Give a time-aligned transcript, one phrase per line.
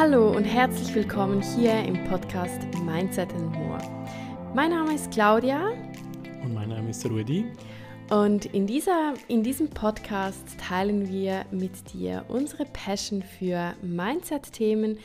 [0.00, 3.78] Hallo und herzlich willkommen hier im Podcast Mindset and More.
[4.54, 5.72] Mein Name ist Claudia.
[6.42, 7.44] Und mein Name ist Rudi.
[8.08, 14.98] Und in, dieser, in diesem Podcast teilen wir mit dir unsere Passion für Mindset-Themen,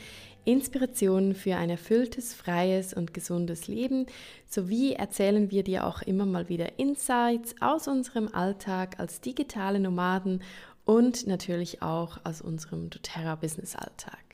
[0.46, 4.06] Inspirationen für ein erfülltes, freies und gesundes Leben,
[4.48, 10.42] sowie erzählen wir dir auch immer mal wieder Insights aus unserem Alltag als digitale Nomaden
[10.86, 14.25] und natürlich auch aus unserem doTERRA-Business-Alltag.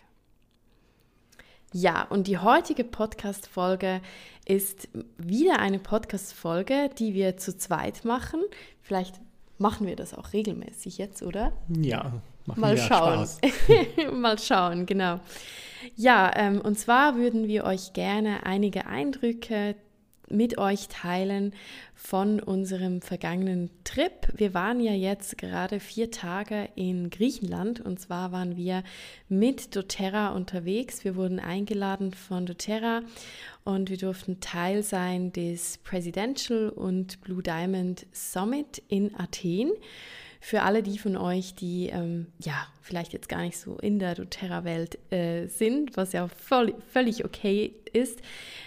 [1.73, 4.03] Ja, und die heutige Podcast-Folge
[4.45, 8.43] ist wieder eine Podcast-Folge, die wir zu zweit machen.
[8.83, 9.21] Vielleicht
[9.57, 11.53] machen wir das auch regelmäßig jetzt, oder?
[11.69, 13.27] Ja, machen mal wir schauen.
[13.27, 13.41] Spaß.
[14.13, 15.21] mal schauen, genau.
[15.97, 19.75] Ja, ähm, und zwar würden wir euch gerne einige Eindrücke
[20.33, 21.55] mit euch teilen
[21.95, 24.29] von unserem vergangenen Trip.
[24.35, 28.83] Wir waren ja jetzt gerade vier Tage in Griechenland und zwar waren wir
[29.29, 31.05] mit doTERRA unterwegs.
[31.05, 33.03] Wir wurden eingeladen von doTERRA
[33.65, 39.73] und wir durften Teil sein des Presidential und Blue Diamond Summit in Athen
[40.45, 44.17] für alle die von euch, die ähm, ja vielleicht jetzt gar nicht so in der
[44.17, 48.21] doTERRA-Welt äh, sind, was ja voll, völlig okay ist,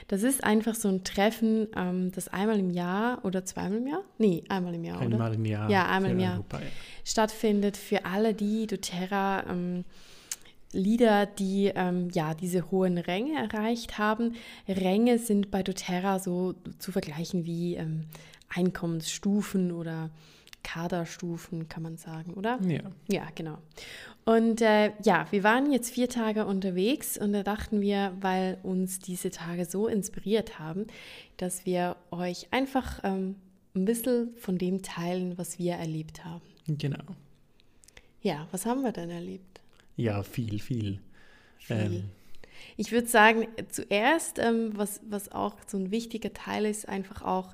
[0.07, 4.03] das ist einfach so ein Treffen, ähm, das einmal im Jahr oder zweimal im Jahr?
[4.17, 5.33] Nee, einmal im Jahr, einmal oder?
[5.33, 5.69] im Jahr.
[5.69, 6.65] Ja, einmal im Jahr Europa, ja.
[7.03, 9.83] stattfindet für alle die doTERRA ähm,
[10.71, 14.35] Lieder, die ähm, ja diese hohen Ränge erreicht haben.
[14.67, 18.05] Ränge sind bei doTERRA so zu vergleichen wie ähm,
[18.47, 20.09] Einkommensstufen oder
[20.65, 22.59] Kaderstufen, kann man sagen, oder?
[22.67, 22.81] Ja.
[23.07, 23.59] Ja, genau.
[24.25, 28.97] Und äh, ja, wir waren jetzt vier Tage unterwegs und da dachten wir, weil uns
[28.97, 30.87] diese Tage so inspiriert haben,
[31.37, 33.35] dass wir euch einfach ähm,
[33.75, 36.41] ein bisschen von dem teilen, was wir erlebt haben.
[36.67, 37.03] Genau.
[38.23, 39.61] Ja, was haben wir denn erlebt?
[39.97, 40.99] Ja, viel, viel.
[41.59, 41.77] viel.
[41.77, 42.03] Ähm,
[42.75, 47.53] ich würde sagen, zuerst, ähm, was, was auch so ein wichtiger Teil ist, einfach auch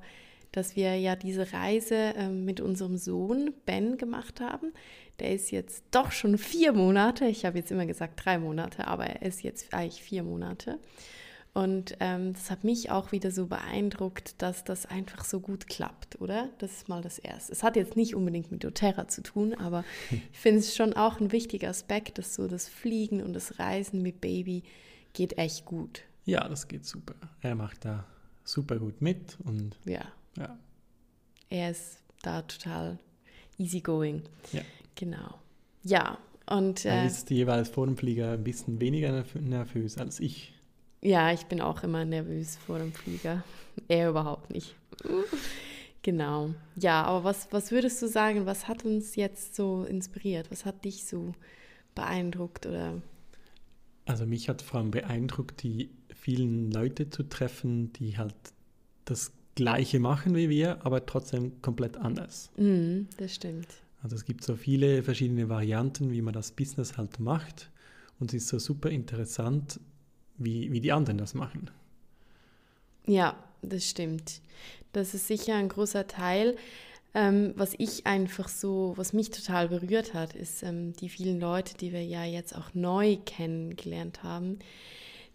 [0.52, 4.74] dass wir ja diese Reise äh, mit unserem Sohn Ben gemacht haben.
[5.20, 7.26] Der ist jetzt doch schon vier Monate.
[7.26, 10.80] Ich habe jetzt immer gesagt drei Monate, aber er ist jetzt eigentlich vier Monate.
[11.54, 16.22] Und ähm, das hat mich auch wieder so beeindruckt, dass das einfach so gut klappt,
[16.22, 16.50] oder?
[16.60, 17.52] Das ist mal das Erste.
[17.52, 21.20] Es hat jetzt nicht unbedingt mit doTERRA zu tun, aber ich finde es schon auch
[21.20, 24.64] ein wichtiger Aspekt, dass so das Fliegen und das Reisen mit Baby
[25.12, 26.04] geht echt gut.
[26.24, 27.16] Ja, das geht super.
[27.42, 28.06] Er macht da
[28.46, 30.06] super gut mit und ja.
[30.38, 30.58] Ja.
[31.50, 32.98] Er ist da total
[33.58, 34.24] easygoing.
[34.52, 34.62] Ja.
[34.96, 35.40] Genau.
[35.84, 36.18] Ja,
[36.50, 36.86] und.
[36.86, 40.54] Er äh, ist jeweils vor dem Flieger ein bisschen weniger nervös als ich.
[41.02, 43.44] Ja, ich bin auch immer nervös vor dem Flieger.
[43.88, 44.76] Er überhaupt nicht.
[46.02, 46.54] genau.
[46.76, 50.52] Ja, aber was, was würdest du sagen, was hat uns jetzt so inspiriert?
[50.52, 51.34] Was hat dich so
[51.96, 53.02] beeindruckt oder?
[54.06, 58.36] Also mich hat vor allem beeindruckt, die vielen Leute zu treffen, die halt
[59.06, 62.52] das Gleiche machen wie wir, aber trotzdem komplett anders.
[62.58, 63.68] Mm, das stimmt.
[64.04, 67.70] Also es gibt so viele verschiedene Varianten, wie man das Business halt macht.
[68.20, 69.80] Und es ist so super interessant,
[70.38, 71.70] wie, wie die anderen das machen.
[73.06, 74.42] Ja, das stimmt.
[74.94, 76.56] Das ist sicher ein großer Teil.
[77.14, 81.76] Ähm, was ich einfach so, was mich total berührt hat, ist ähm, die vielen Leute,
[81.76, 84.60] die wir ja jetzt auch neu kennengelernt haben,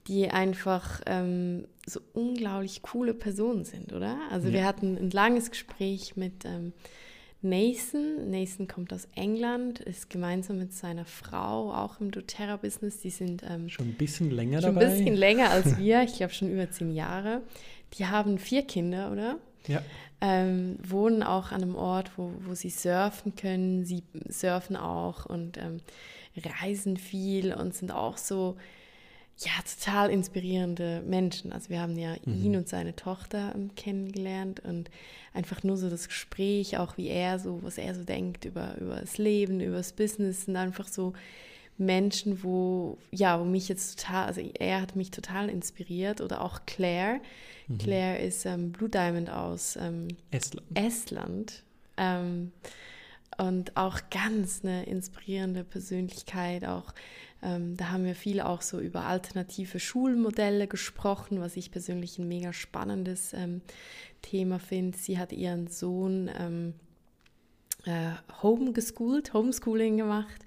[0.08, 4.18] die einfach ähm, so unglaublich coole Personen sind, oder?
[4.30, 4.54] Also ja.
[4.54, 6.72] wir hatten ein langes Gespräch mit ähm,
[7.42, 8.30] Nathan.
[8.30, 13.00] Nathan kommt aus England, ist gemeinsam mit seiner Frau auch im doTERRA-Business.
[13.00, 14.86] Die sind ähm, schon ein bisschen länger schon dabei.
[14.86, 17.42] Schon ein bisschen länger als wir, ich glaube schon über zehn Jahre.
[17.94, 19.38] Die haben vier Kinder, oder?
[19.66, 19.82] Ja.
[20.20, 23.84] Ähm, wohnen auch an einem Ort, wo, wo sie surfen können.
[23.84, 25.80] Sie surfen auch und ähm,
[26.60, 28.56] reisen viel und sind auch so
[29.38, 31.52] ja, total inspirierende Menschen.
[31.52, 32.44] Also wir haben ja mhm.
[32.44, 34.90] ihn und seine Tochter ähm, kennengelernt und
[35.34, 38.96] einfach nur so das Gespräch, auch wie er so, was er so denkt über, über
[38.96, 41.12] das Leben, über das Business, sind einfach so
[41.76, 46.60] Menschen, wo, ja, wo mich jetzt total, also er hat mich total inspiriert oder auch
[46.64, 47.20] Claire.
[47.68, 47.78] Mhm.
[47.78, 50.66] Claire ist ähm, Blue Diamond aus ähm, Estland.
[50.74, 51.62] Estland.
[51.98, 52.52] Ähm,
[53.36, 56.94] und auch ganz eine inspirierende Persönlichkeit, auch
[57.42, 62.28] ähm, da haben wir viel auch so über alternative Schulmodelle gesprochen, was ich persönlich ein
[62.28, 63.60] mega spannendes ähm,
[64.22, 64.96] Thema finde.
[64.96, 66.74] Sie hat ihren Sohn ähm,
[67.84, 68.12] äh,
[68.42, 70.44] homegeschoolt, Homeschooling gemacht.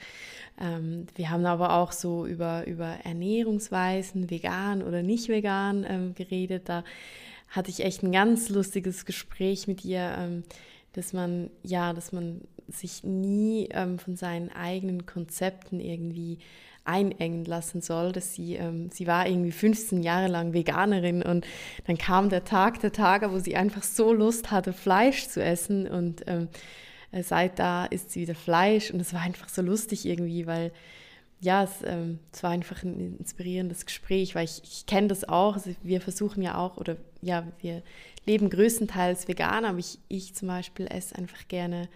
[0.59, 6.67] Ähm, wir haben aber auch so über, über Ernährungsweisen, vegan oder nicht vegan ähm, geredet.
[6.67, 6.83] Da
[7.49, 10.43] hatte ich echt ein ganz lustiges Gespräch mit ihr, ähm,
[10.93, 16.37] dass man, ja, dass man sich nie von seinen eigenen Konzepten irgendwie
[16.89, 21.45] einengen lassen soll, dass sie, ähm, sie war irgendwie 15 Jahre lang Veganerin und
[21.85, 25.87] dann kam der Tag der Tage, wo sie einfach so Lust hatte, Fleisch zu essen
[25.87, 26.47] und ähm,
[27.11, 30.71] äh, seit da isst sie wieder Fleisch und es war einfach so lustig irgendwie, weil
[31.41, 35.55] ja, es, ähm, es war einfach ein inspirierendes Gespräch, weil ich, ich kenne das auch.
[35.55, 37.81] Also wir versuchen ja auch, oder ja, wir
[38.25, 41.87] leben größtenteils vegan, aber ich, ich zum Beispiel esse einfach gerne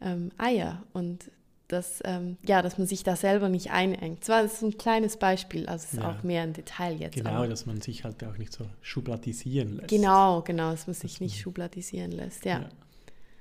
[0.00, 1.30] ähm, Eier und
[1.72, 4.24] das, ähm, ja, dass man sich da selber nicht einengt.
[4.24, 6.10] Zwar ist es ein kleines Beispiel, also es ist ja.
[6.10, 7.14] auch mehr ein Detail jetzt.
[7.14, 7.48] Genau, aber.
[7.48, 9.88] dass man sich halt auch nicht so schubladisieren lässt.
[9.88, 12.60] Genau, genau, dass man sich dass nicht man, schubladisieren lässt, ja.
[12.60, 12.68] ja.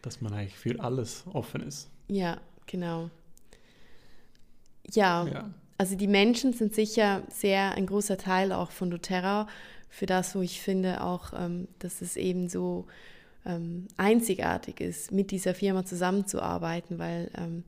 [0.02, 1.90] Dass man eigentlich für alles offen ist.
[2.08, 3.10] Ja, genau.
[4.92, 9.48] Ja, ja, also die Menschen sind sicher sehr ein großer Teil auch von doTERRA
[9.90, 12.86] für das, wo ich finde auch, ähm, dass es eben so
[13.46, 17.64] ähm, einzigartig ist, mit dieser Firma zusammenzuarbeiten, weil ähm,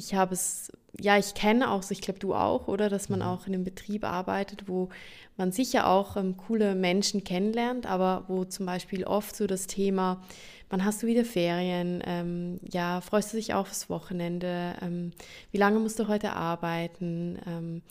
[0.00, 3.20] ich habe es, ja, ich kenne auch so, ich glaube du auch, oder, dass man
[3.20, 3.26] mhm.
[3.26, 4.88] auch in einem Betrieb arbeitet, wo
[5.36, 10.22] man sicher auch ähm, coole Menschen kennenlernt, aber wo zum Beispiel oft so das Thema,
[10.70, 15.12] wann hast du wieder Ferien, ähm, ja, freust du dich auch aufs Wochenende, ähm,
[15.52, 17.82] wie lange musst du heute arbeiten ähm,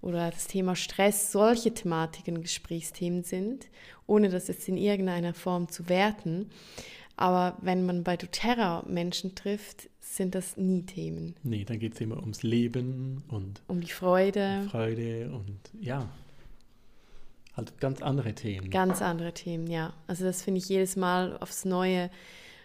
[0.00, 3.66] oder das Thema Stress, solche Thematiken Gesprächsthemen sind,
[4.06, 6.48] ohne das jetzt in irgendeiner Form zu werten.
[7.16, 11.34] Aber wenn man bei doTERRA Menschen trifft, sind das nie Themen.
[11.42, 14.60] Nee, dann geht es immer ums Leben und um die Freude.
[14.62, 16.08] Um Freude und ja,
[17.56, 18.70] halt ganz andere Themen.
[18.70, 19.94] Ganz andere Themen, ja.
[20.06, 22.10] Also das finde ich jedes Mal aufs Neue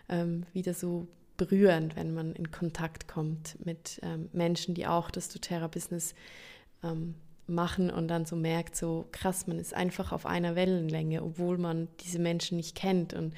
[0.10, 1.08] ähm, wieder so
[1.38, 6.14] berührend, wenn man in Kontakt kommt mit ähm, Menschen, die auch das doTERRA-Business
[6.84, 7.16] ähm,
[7.48, 11.88] machen und dann so merkt, so krass, man ist einfach auf einer Wellenlänge, obwohl man
[12.02, 13.34] diese Menschen nicht kennt und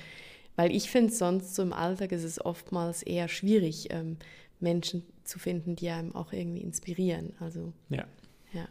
[0.56, 4.18] weil ich finde, sonst so im Alltag ist es oftmals eher schwierig, ähm,
[4.60, 7.34] Menschen zu finden, die einem auch irgendwie inspirieren.
[7.40, 8.06] Also, ja.
[8.54, 8.68] Ja.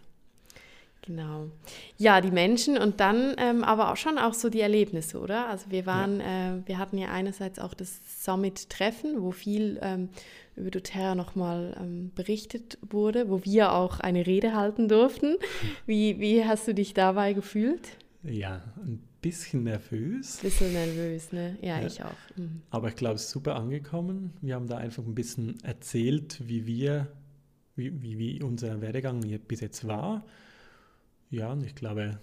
[1.05, 1.51] Genau.
[1.99, 5.49] Ja, die Menschen und dann ähm, aber auch schon auch so die Erlebnisse, oder?
[5.49, 6.55] Also wir waren, ja.
[6.55, 10.11] äh, wir hatten ja einerseits auch das Summit-Treffen, wo viel ähm,
[10.55, 15.37] über doTERRA nochmal ähm, berichtet wurde, wo wir auch eine Rede halten durften.
[15.87, 17.97] Wie, wie hast du dich dabei gefühlt?
[18.23, 20.39] Ja, ein bisschen nervös.
[20.39, 21.57] Bisschen nervös, ne?
[21.63, 21.87] Ja, ja.
[21.87, 22.37] ich auch.
[22.37, 22.61] Mhm.
[22.71, 24.35] Aber ich glaube, es ist super angekommen.
[24.43, 27.09] Wir haben da einfach ein bisschen erzählt, wie wir,
[27.77, 30.25] wie, wie, wie unser Werdegang bis jetzt war.
[31.31, 32.19] Ja, und ich glaube,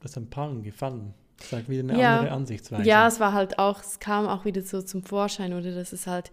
[0.00, 1.14] das hat ein paar gefallen.
[1.38, 2.18] Das ist wieder eine ja.
[2.18, 2.88] andere Ansichtsweise.
[2.88, 6.06] Ja, es war halt auch, es kam auch wieder so zum Vorschein, oder dass es
[6.06, 6.30] halt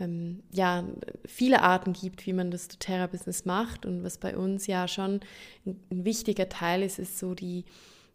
[0.00, 0.84] ähm, ja,
[1.26, 3.84] viele Arten gibt, wie man das doTERRA-Business macht.
[3.84, 5.20] Und was bei uns ja schon
[5.66, 7.64] ein, ein wichtiger Teil ist, ist so die,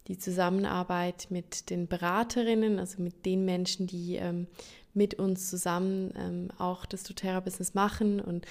[0.08, 4.46] die Zusammenarbeit mit den Beraterinnen, also mit den Menschen, die ähm,
[4.92, 8.20] mit uns zusammen ähm, auch das doTERRA-Business machen.
[8.20, 8.46] Und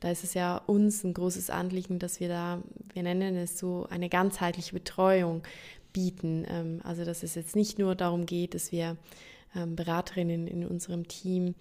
[0.00, 2.62] da ist es ja uns ein großes Anliegen, dass wir da,
[2.92, 5.42] wir nennen es so, eine ganzheitliche Betreuung
[5.92, 6.46] bieten.
[6.48, 8.96] Ähm, also dass es jetzt nicht nur darum geht, dass wir
[9.56, 11.54] ähm, Beraterinnen in unserem Team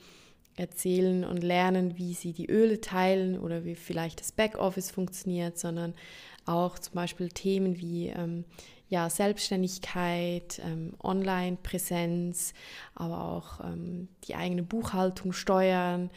[0.56, 5.94] erzählen und lernen, wie sie die Öle teilen oder wie vielleicht das Backoffice funktioniert, sondern
[6.46, 8.44] auch zum Beispiel Themen wie ähm,
[8.90, 12.54] ja, Selbstständigkeit, ähm, Online-Präsenz,
[12.96, 16.10] aber auch ähm, die eigene Buchhaltung, Steuern,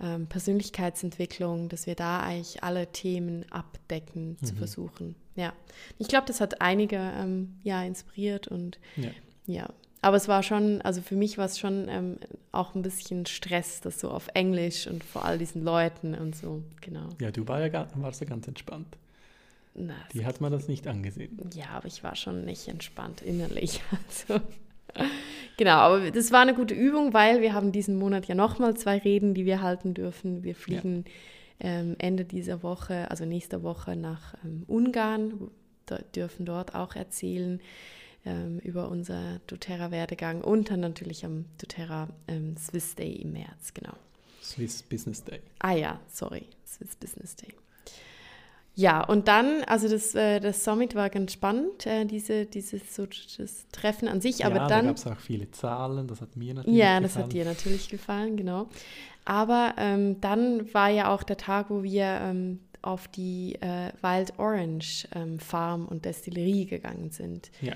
[0.00, 4.44] ähm, Persönlichkeitsentwicklung, dass wir da eigentlich alle Themen abdecken mhm.
[4.44, 5.16] zu versuchen.
[5.34, 5.52] Ja,
[5.98, 9.10] ich glaube, das hat einige ähm, ja inspiriert und ja.
[9.46, 9.68] ja.
[10.04, 12.18] Aber es war schon, also für mich war es schon ähm,
[12.50, 16.64] auch ein bisschen Stress, das so auf Englisch und vor all diesen Leuten und so,
[16.80, 17.08] genau.
[17.20, 18.98] Ja, du war ja, warst ja ganz entspannt.
[19.74, 21.38] Na, Die hat man das nicht angesehen.
[21.54, 23.80] Ja, aber ich war schon nicht entspannt innerlich.
[24.28, 24.44] Also,
[25.56, 28.98] genau, aber das war eine gute Übung, weil wir haben diesen Monat ja nochmal zwei
[28.98, 30.44] Reden, die wir halten dürfen.
[30.44, 31.04] Wir fliegen
[31.60, 31.70] ja.
[31.70, 35.50] ähm, Ende dieser Woche, also nächste Woche nach ähm, Ungarn,
[35.86, 37.60] da, dürfen dort auch erzählen
[38.26, 43.94] ähm, über unser doTERRA-Werdegang und dann natürlich am doTERRA ähm, Swiss Day im März, genau.
[44.42, 45.40] Swiss Business Day.
[45.60, 47.54] Ah ja, sorry, Swiss Business Day.
[48.74, 53.04] Ja, und dann, also das, äh, das Summit war ganz spannend, äh, diese, dieses so
[53.06, 54.86] das Treffen an sich, aber ja, dann...
[54.86, 57.02] da gab es auch viele Zahlen, das hat mir natürlich ja, gefallen.
[57.02, 58.68] Ja, das hat dir natürlich gefallen, genau.
[59.24, 64.38] Aber ähm, dann war ja auch der Tag, wo wir ähm, auf die äh, Wild
[64.38, 67.50] Orange ähm, Farm und Destillerie gegangen sind.
[67.60, 67.74] Ja.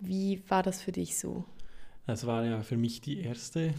[0.00, 1.44] Wie war das für dich so?
[2.06, 3.74] Das war ja für mich die erste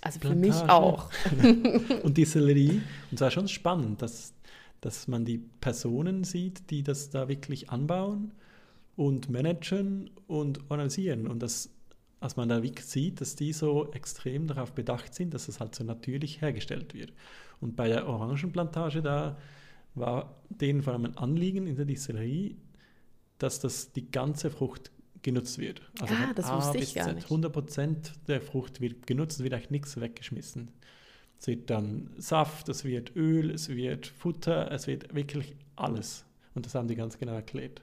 [0.00, 0.62] also für Plantage.
[0.62, 1.10] mich auch.
[2.04, 2.80] und Distillerie.
[3.10, 4.32] Und es war schon spannend, dass
[4.80, 8.32] dass man die Personen sieht, die das da wirklich anbauen
[8.96, 11.26] und managen und organisieren.
[11.26, 11.70] Und dass,
[12.20, 15.74] als man da wirklich sieht, dass die so extrem darauf bedacht sind, dass es halt
[15.74, 17.12] so natürlich hergestellt wird.
[17.60, 19.38] Und bei der Orangenplantage da
[19.94, 22.56] war denen vor allem ein Anliegen in der Distillerie,
[23.38, 24.90] dass das die ganze Frucht
[25.22, 25.82] genutzt wird.
[26.00, 27.26] Also ah, das A wusste ich gar nicht.
[27.28, 30.70] 100% der Frucht wird genutzt, wird eigentlich nichts weggeschmissen.
[31.38, 36.24] Es wird dann Saft, es wird Öl, es wird Futter, es wird wirklich alles.
[36.54, 37.82] Und das haben die ganz genau erklärt.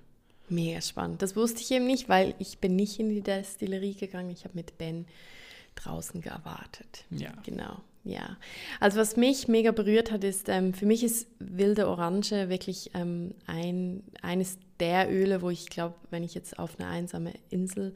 [0.50, 1.22] Mega spannend.
[1.22, 4.32] Das wusste ich eben nicht, weil ich bin nicht in die Destillerie gegangen.
[4.32, 5.06] Ich habe mit Ben
[5.76, 7.06] draußen gewartet.
[7.10, 7.32] Ja.
[7.46, 7.82] Genau.
[8.06, 8.38] Ja,
[8.82, 13.34] also was mich mega berührt hat, ist, ähm, für mich ist wilde Orange wirklich ähm,
[13.46, 17.94] ein, eines der Öle, wo ich glaube, wenn ich jetzt auf eine einsame Insel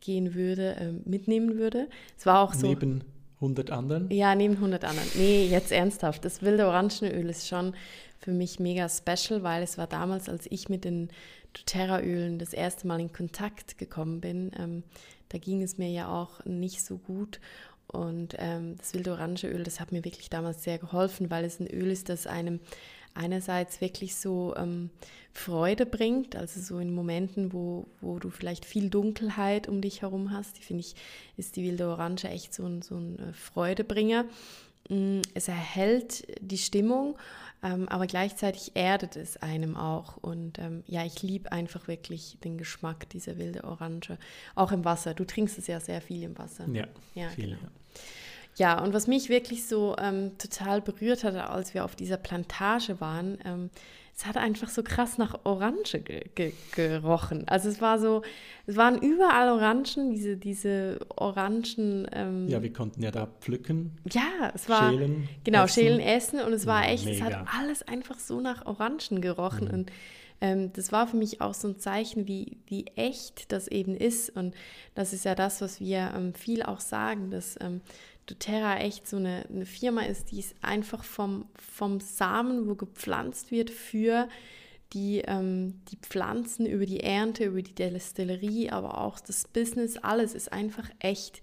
[0.00, 1.88] gehen würde, ähm, mitnehmen würde.
[2.16, 2.66] Es war auch so.
[2.66, 3.04] Neben
[3.44, 4.10] 100 anderen?
[4.10, 5.08] Ja, neben 100 anderen.
[5.14, 6.24] Nee, jetzt ernsthaft.
[6.24, 7.74] Das wilde Orangenöl ist schon
[8.18, 11.10] für mich mega special, weil es war damals, als ich mit den
[11.52, 14.50] doTERRA-Ölen das erste Mal in Kontakt gekommen bin.
[14.58, 14.82] Ähm,
[15.28, 17.40] da ging es mir ja auch nicht so gut.
[17.86, 21.66] Und ähm, das wilde Orangeöl, das hat mir wirklich damals sehr geholfen, weil es ein
[21.66, 22.60] Öl ist, das einem
[23.14, 24.90] einerseits wirklich so ähm,
[25.32, 30.30] Freude bringt, also so in Momenten, wo, wo du vielleicht viel Dunkelheit um dich herum
[30.30, 30.94] hast, die finde ich,
[31.36, 34.26] ist die wilde Orange echt so ein, so ein äh, Freudebringer.
[34.88, 37.16] Mm, es erhält die Stimmung
[37.64, 40.18] ähm, aber gleichzeitig erdet es einem auch.
[40.18, 44.18] Und ähm, ja, ich liebe einfach wirklich den Geschmack dieser wilde Orange.
[44.54, 45.14] Auch im Wasser.
[45.14, 46.68] Du trinkst es ja sehr viel im Wasser.
[46.68, 47.46] Ja, ja viel.
[47.46, 47.56] Genau.
[47.62, 47.68] Ja.
[48.56, 53.00] Ja, und was mich wirklich so ähm, total berührt hat, als wir auf dieser Plantage
[53.00, 53.70] waren, ähm,
[54.16, 57.48] es hat einfach so krass nach Orange ge ge gerochen.
[57.48, 58.22] Also es war so,
[58.66, 62.06] es waren überall Orangen, diese, diese Orangen.
[62.12, 63.98] Ähm, ja, wir konnten ja da pflücken.
[64.12, 64.90] Ja, es war.
[64.92, 65.28] Schälen.
[65.42, 65.74] Genau, essen.
[65.74, 66.40] schälen, essen.
[66.40, 67.26] Und es war echt, Mega.
[67.26, 69.66] es hat alles einfach so nach Orangen gerochen.
[69.66, 69.74] Mhm.
[69.74, 69.92] Und
[70.40, 74.30] ähm, das war für mich auch so ein Zeichen, wie, wie echt das eben ist.
[74.30, 74.54] Und
[74.94, 77.80] das ist ja das, was wir ähm, viel auch sagen, dass ähm,
[78.26, 83.50] doTERRA echt so eine, eine Firma ist, die ist einfach vom, vom Samen, wo gepflanzt
[83.50, 84.28] wird, für
[84.92, 90.34] die, ähm, die Pflanzen, über die Ernte, über die Destillerie, aber auch das Business, alles
[90.34, 91.42] ist einfach echt.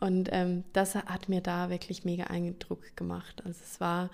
[0.00, 3.42] Und ähm, das hat mir da wirklich mega Eindruck gemacht.
[3.44, 4.10] Also es war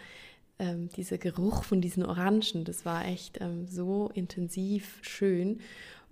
[0.59, 5.61] ähm, dieser Geruch von diesen Orangen, das war echt ähm, so intensiv schön.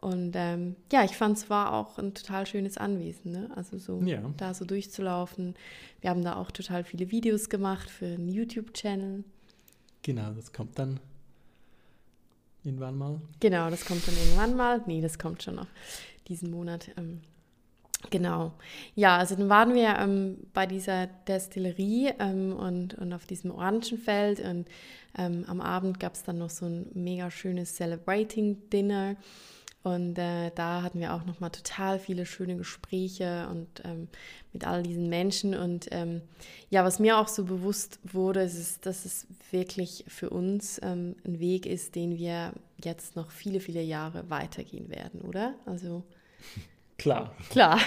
[0.00, 3.50] Und ähm, ja, ich fand es war auch ein total schönes Anwesen, ne?
[3.54, 4.22] Also so ja.
[4.38, 5.54] da so durchzulaufen.
[6.00, 9.24] Wir haben da auch total viele Videos gemacht für einen YouTube-Channel.
[10.02, 11.00] Genau, das kommt dann
[12.64, 13.20] irgendwann mal.
[13.40, 14.80] Genau, das kommt dann irgendwann mal.
[14.86, 15.66] Nee, das kommt schon noch
[16.28, 16.90] diesen Monat.
[16.96, 17.20] Ähm,
[18.08, 18.52] genau.
[18.94, 24.40] Ja, also dann waren wir ähm, bei dieser Destillerie ähm, und, und auf diesem Orangenfeld
[24.40, 24.66] und
[25.18, 29.16] ähm, am Abend gab es dann noch so ein mega schönes Celebrating Dinner.
[29.82, 34.08] Und äh, da hatten wir auch nochmal total viele schöne Gespräche und ähm,
[34.52, 35.54] mit all diesen Menschen.
[35.54, 36.20] Und ähm,
[36.68, 41.40] ja, was mir auch so bewusst wurde, ist, dass es wirklich für uns ähm, ein
[41.40, 42.52] Weg ist, den wir
[42.84, 45.54] jetzt noch viele, viele Jahre weitergehen werden, oder?
[45.64, 46.04] Also
[47.00, 47.34] Klar.
[47.48, 47.80] Klar.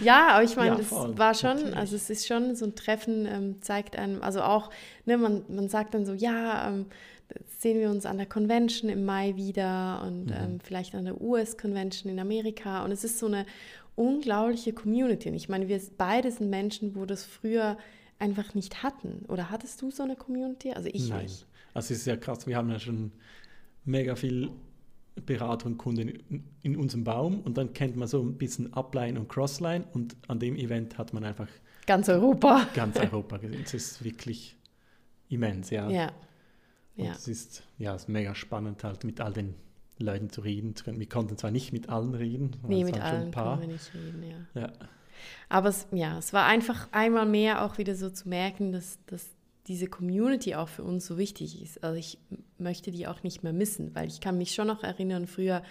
[0.00, 1.76] Ja, aber ich meine, es ja, war schon, Natürlich.
[1.76, 4.70] also es ist schon so ein Treffen, ähm, zeigt einem, also auch,
[5.04, 6.86] ne, man, man sagt dann so, ja, ähm,
[7.58, 10.32] sehen wir uns an der Convention im Mai wieder und mhm.
[10.32, 12.84] ähm, vielleicht an der US-Convention in Amerika.
[12.84, 13.46] Und es ist so eine
[13.94, 15.28] unglaubliche Community.
[15.28, 17.76] Und ich meine, wir beide sind Menschen, wo das früher
[18.18, 19.24] einfach nicht hatten.
[19.28, 20.72] Oder hattest du so eine Community?
[20.72, 21.24] Also ich Nein.
[21.24, 21.46] nicht.
[21.74, 23.12] Also es ist ja krass, wir haben ja schon
[23.84, 24.50] mega viel
[25.24, 29.18] Berater und Kunden in, in unserem Baum und dann kennt man so ein bisschen Upline
[29.18, 31.48] und Crossline und an dem Event hat man einfach
[31.86, 32.68] ganz Europa.
[32.74, 33.62] Ganz Europa gesehen.
[33.64, 34.56] Es ist wirklich
[35.28, 35.88] immens, ja.
[35.88, 36.12] Ja.
[36.96, 37.12] Und ja.
[37.12, 39.54] es ist ja es ist mega spannend, halt mit all den
[39.98, 40.74] Leuten zu reden.
[40.84, 43.60] Wir konnten zwar nicht mit allen reden, nee, mit allen ein paar.
[43.60, 44.60] wir nicht reden, ja.
[44.62, 44.72] ja.
[45.48, 49.30] Aber es, ja, es war einfach einmal mehr auch wieder so zu merken, dass, dass
[49.66, 51.82] diese Community auch für uns so wichtig ist.
[51.82, 52.18] Also ich
[52.58, 55.62] möchte die auch nicht mehr missen, weil ich kann mich schon noch erinnern, früher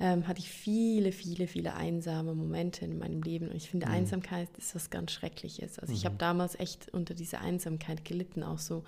[0.00, 3.48] ähm, hatte ich viele, viele, viele einsame Momente in meinem Leben.
[3.48, 3.92] Und ich finde, mhm.
[3.92, 5.78] Einsamkeit ist was ganz Schreckliches.
[5.78, 5.98] Also mhm.
[5.98, 8.84] ich habe damals echt unter dieser Einsamkeit gelitten, auch so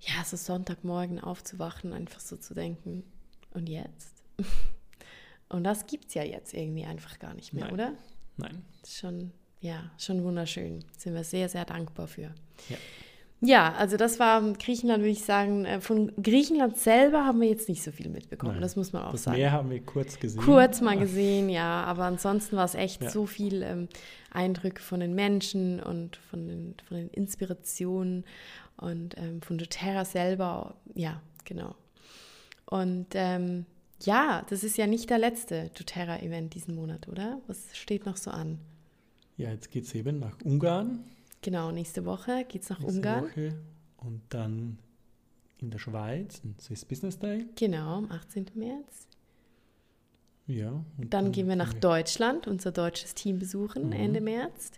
[0.00, 3.04] ja, so Sonntagmorgen aufzuwachen, einfach so zu denken,
[3.52, 4.22] und jetzt?
[5.50, 7.74] Und das gibt es ja jetzt irgendwie einfach gar nicht mehr, Nein.
[7.74, 7.92] oder?
[8.36, 8.62] Nein.
[8.86, 10.84] Schon, ja, schon wunderschön.
[10.98, 12.34] Sind wir sehr, sehr dankbar für.
[12.68, 12.76] Ja.
[13.40, 15.64] Ja, also das war Griechenland, würde ich sagen.
[15.64, 18.62] Äh, von Griechenland selber haben wir jetzt nicht so viel mitbekommen, Nein.
[18.62, 19.38] das muss man auch das sagen.
[19.38, 20.42] Meer haben wir kurz gesehen.
[20.42, 23.10] Kurz mal gesehen, ja, aber ansonsten war es echt ja.
[23.10, 23.88] so viel ähm,
[24.32, 28.24] Eindrücke von den Menschen und von den, von den Inspirationen
[28.78, 31.74] und ähm, von doTERRA selber, ja, genau.
[32.66, 33.66] Und ähm,
[34.02, 37.40] ja, das ist ja nicht der letzte doTERRA-Event diesen Monat, oder?
[37.46, 38.58] Was steht noch so an?
[39.36, 41.04] Ja, jetzt geht es eben nach Ungarn.
[41.42, 43.24] Genau, nächste Woche geht es nach nächste Ungarn.
[43.24, 43.54] Woche.
[43.98, 44.78] Und dann
[45.60, 47.46] in der Schweiz, ein Swiss Business Day.
[47.56, 48.46] Genau, am 18.
[48.54, 49.06] März.
[50.46, 50.82] Ja.
[50.96, 53.92] dann gehen wir nach Deutschland, unser deutsches Team besuchen mhm.
[53.92, 54.72] Ende März.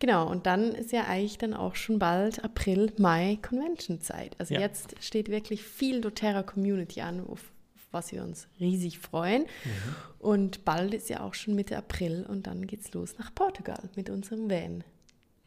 [0.00, 4.36] Genau, und dann ist ja eigentlich dann auch schon bald April, Mai Convention-Zeit.
[4.38, 4.60] Also ja.
[4.60, 7.50] jetzt steht wirklich viel doTERRA Community an, auf
[7.90, 9.42] was wir uns riesig freuen.
[9.42, 9.96] Mhm.
[10.18, 14.10] Und bald ist ja auch schon Mitte April und dann geht's los nach Portugal mit
[14.10, 14.84] unserem Van.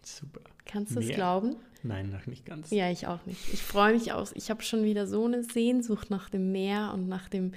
[0.04, 0.42] Super.
[0.66, 1.56] Kannst du es glauben?
[1.84, 2.72] Nein, noch nicht ganz.
[2.72, 3.54] Ja, ich auch nicht.
[3.54, 4.32] Ich freue mich auch.
[4.34, 7.54] Ich habe schon wieder so eine Sehnsucht nach dem Meer und nach dem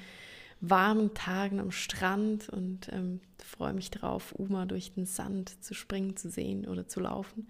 [0.61, 3.21] warmen Tagen am Strand und ähm,
[3.57, 7.49] freue mich drauf, Uma durch den Sand zu springen, zu sehen oder zu laufen.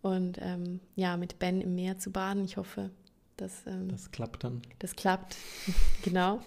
[0.00, 2.44] Und ähm, ja, mit Ben im Meer zu baden.
[2.44, 2.90] Ich hoffe,
[3.36, 4.62] dass ähm, das klappt dann.
[4.78, 5.36] Das klappt,
[6.02, 6.40] genau.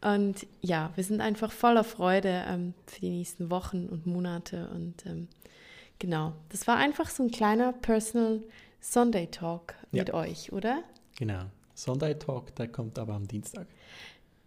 [0.00, 4.68] Und ja, wir sind einfach voller Freude ähm, für die nächsten Wochen und Monate.
[4.68, 5.28] Und ähm,
[5.98, 8.42] genau, das war einfach so ein kleiner Personal
[8.80, 10.02] Sunday Talk ja.
[10.02, 10.82] mit euch, oder?
[11.16, 11.44] Genau.
[11.74, 13.66] Sunday Talk, der kommt aber am Dienstag.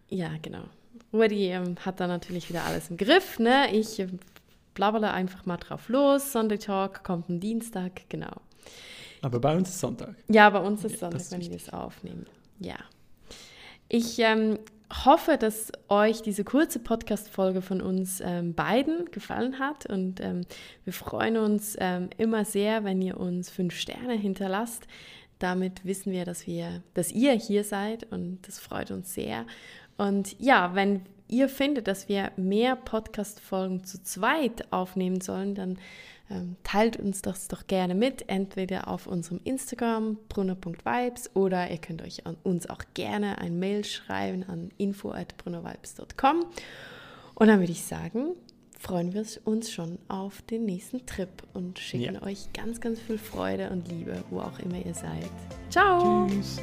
[0.10, 0.64] Ja, genau.
[1.14, 3.40] Rudi ähm, hat da natürlich wieder alles im Griff.
[3.40, 3.74] Ne?
[3.74, 4.08] Ich äh,
[4.74, 6.32] blabbere einfach mal drauf los.
[6.32, 8.42] Sunday Talk kommt am Dienstag, genau.
[9.22, 10.16] Aber bei uns ist Sonntag.
[10.30, 12.26] Ja, bei uns ist ja, Sonntag, ist wenn wir es aufnehmen.
[12.60, 12.76] Ja.
[13.90, 14.60] Ich ähm,
[15.06, 20.42] hoffe, dass euch diese kurze Podcast-Folge von uns ähm, beiden gefallen hat und ähm,
[20.84, 24.88] wir freuen uns ähm, immer sehr, wenn ihr uns fünf Sterne hinterlasst.
[25.40, 29.46] Damit wissen wir, dass wir, dass ihr hier seid und das freut uns sehr.
[29.98, 35.78] Und ja, wenn ihr findet, dass wir mehr Podcast-Folgen zu zweit aufnehmen sollen, dann
[36.30, 42.02] ähm, teilt uns das doch gerne mit, entweder auf unserem Instagram brunner.vibes oder ihr könnt
[42.02, 46.46] euch an uns auch gerne ein Mail schreiben an info@brunnervibes.com.
[47.36, 48.34] Und dann würde ich sagen,
[48.78, 52.24] freuen wir uns schon auf den nächsten Trip und schicken ja.
[52.24, 55.32] euch ganz, ganz viel Freude und Liebe, wo auch immer ihr seid.
[55.70, 56.28] Ciao!
[56.28, 56.60] Tschüss!